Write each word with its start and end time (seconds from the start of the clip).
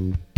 Mm-hmm. 0.00 0.29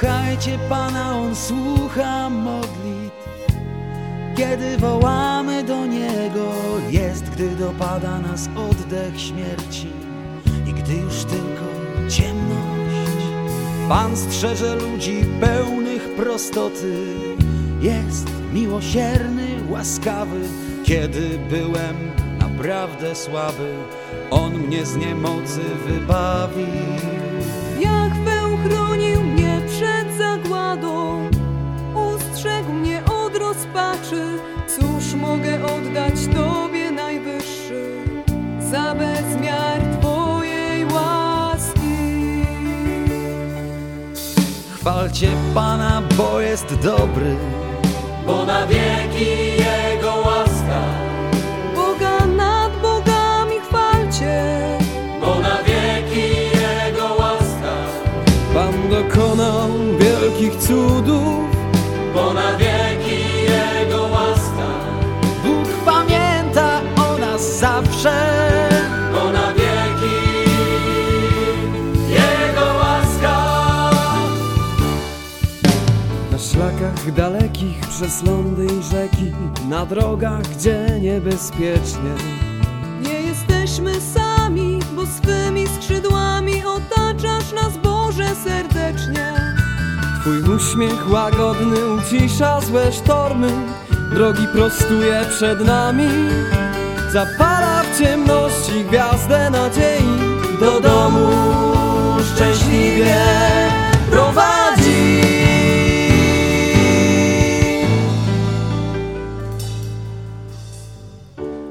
Kochajcie 0.00 0.58
Pana, 0.68 1.16
On 1.16 1.34
słucha 1.34 2.30
modlitw. 2.30 3.28
Kiedy 4.36 4.76
wołamy 4.76 5.64
do 5.64 5.86
Niego 5.86 6.52
Jest, 6.90 7.30
gdy 7.30 7.48
dopada 7.56 8.18
nas 8.18 8.48
oddech 8.56 9.20
śmierci 9.20 9.88
I 10.66 10.72
gdy 10.72 10.94
już 10.94 11.24
tylko 11.24 11.66
ciemność. 12.08 13.22
Pan 13.88 14.16
strzeże 14.16 14.76
ludzi 14.76 15.24
pełnych 15.40 16.14
prostoty. 16.16 17.06
Jest 17.80 18.26
miłosierny, 18.52 19.46
łaskawy. 19.68 20.40
Kiedy 20.84 21.38
byłem 21.50 21.96
naprawdę 22.38 23.14
słaby 23.14 23.74
On 24.30 24.58
mnie 24.58 24.86
z 24.86 24.96
niemocy 24.96 25.60
wybawił. 25.86 26.66
Jachwę 27.80 28.35
chronił 28.64 29.22
mnie 29.22 29.60
przed 29.68 30.18
zagładą, 30.18 31.28
ustrzegł 31.94 32.72
mnie 32.72 33.02
od 33.04 33.36
rozpaczy. 33.36 34.22
Cóż 34.66 35.14
mogę 35.14 35.64
oddać 35.64 36.14
Tobie 36.34 36.90
najwyższy 36.90 37.92
za 38.70 38.94
bezmiar 38.94 39.80
Twojej 40.00 40.84
łaski? 40.84 41.96
Chwalcie 44.74 45.28
Pana, 45.54 46.02
bo 46.16 46.40
jest 46.40 46.74
dobry 46.74 47.36
bo 48.26 48.44
na 48.44 48.66
wieki 48.66 49.55
wielkich 60.46 60.68
cudów, 60.68 61.44
bo 62.14 62.32
na 62.32 62.56
wieki 62.56 63.22
Jego 63.42 64.02
łaska, 64.02 64.68
Bóg 65.44 65.68
pamięta 65.84 66.80
o 66.96 67.18
nas 67.18 67.58
zawsze 67.58 68.28
bo 69.12 69.32
na 69.32 69.52
wieki 69.52 70.16
Jego 72.08 72.66
łaska. 72.78 73.90
na 76.32 76.38
szlakach 76.38 77.12
dalekich 77.14 77.80
przez 77.80 78.22
lądy 78.22 78.66
i 78.66 78.82
rzeki, 78.82 79.32
na 79.68 79.86
drogach, 79.86 80.42
gdzie 80.42 80.86
niebezpiecznie. 81.02 82.14
nie 83.02 83.20
jesteśmy 83.20 84.00
sami, 84.00 84.78
bo 84.96 85.02
swymi 85.06 85.66
skrzydłami 85.68 86.62
otaczasz 86.64 87.52
nas 87.52 87.76
Boże 87.82 88.34
serdecznie. 88.44 89.45
Twój 90.26 90.42
uśmiech 90.56 91.10
łagodny 91.10 91.76
ucisza 91.86 92.60
złe 92.60 92.92
sztormy, 92.92 93.52
drogi 94.14 94.46
prostuje 94.52 95.24
przed 95.30 95.60
nami. 95.64 96.08
Zapala 97.12 97.82
w 97.82 97.98
ciemności 97.98 98.84
gwiazdę 98.88 99.50
nadziei, 99.50 100.18
do 100.60 100.80
domu 100.80 101.28
szczęśliwie 102.34 103.16
prowadzi. 104.10 105.20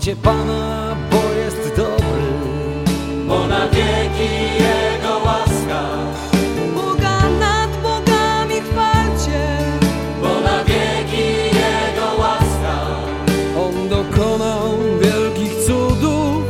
Czcicie 0.03 0.17
Pana, 0.17 0.97
bo 1.11 1.23
jest 1.39 1.77
dobry, 1.77 2.27
bo 3.29 3.47
na 3.47 3.69
wieki 3.69 4.33
Jego 4.55 5.19
łaska. 5.25 5.83
Boga 6.75 7.31
nad 7.41 7.71
bogami 7.83 8.61
chwalcie, 8.61 9.59
bo 10.23 10.41
na 10.41 10.65
wieki 10.65 11.29
Jego 11.45 12.07
łaska. 12.19 12.77
On 13.59 13.89
dokonał 13.89 14.79
wielkich 15.03 15.55
cudów, 15.67 16.45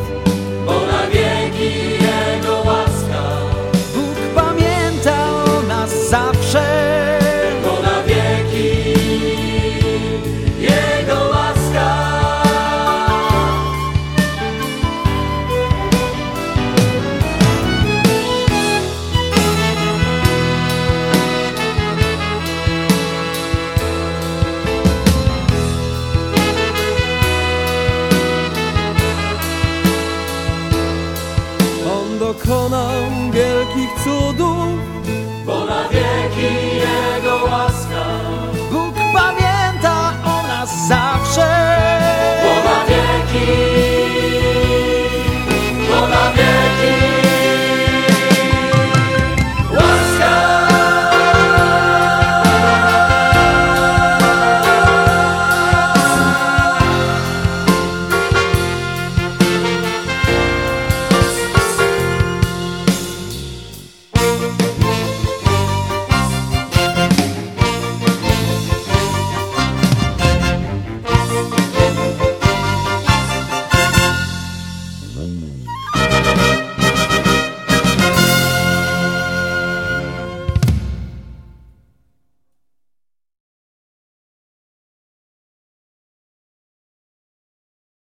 bo 0.66 0.72
na 0.72 1.06
wieki 1.06 1.92
Jego 1.92 2.56
łaska. 2.56 3.22
Bóg 3.94 4.16
pamięta 4.34 5.44
o 5.44 5.62
nas 5.62 6.08
zawsze. 6.10 6.71